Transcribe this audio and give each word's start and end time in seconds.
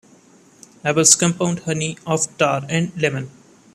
Able's 0.83 1.13
Compound 1.13 1.59
Honey 1.59 1.95
of 2.07 2.35
Tar 2.39 2.63
and 2.67 2.91
Lemon. 2.99 3.29